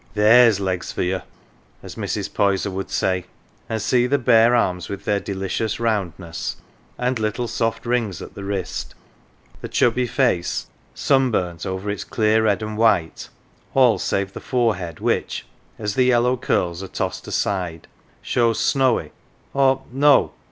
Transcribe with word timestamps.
"There's 0.15 0.59
legs 0.59 0.91
for 0.91 1.03
you!" 1.03 1.21
as 1.83 1.93
Mrs. 1.93 2.27
Poyser 2.33 2.71
would 2.71 2.89
say; 2.89 3.25
and 3.69 3.79
see 3.79 4.07
the 4.07 4.17
bare 4.17 4.55
arms 4.55 4.89
with 4.89 5.05
their 5.05 5.19
delicious 5.19 5.79
roundness 5.79 6.55
and 6.97 7.19
little 7.19 7.47
soft 7.47 7.85
rings 7.85 8.19
at 8.19 8.33
the 8.33 8.43
wrist, 8.43 8.95
the 9.61 9.67
chubby 9.67 10.07
face, 10.07 10.65
sunburnt 10.95 11.67
over 11.67 11.87
its 11.91 12.03
clear 12.03 12.45
red 12.45 12.63
and 12.63 12.79
white, 12.79 13.29
all 13.75 13.99
save 13.99 14.33
the 14.33 14.39
forehead 14.41 14.99
which, 14.99 15.45
as 15.77 15.93
the 15.93 16.05
yellow 16.05 16.35
curls 16.35 16.81
are 16.81 16.87
tossed 16.87 17.27
aside, 17.27 17.87
shows 18.23 18.59
snowy 18.59 19.11
or 19.53 19.83
no 19.91 20.31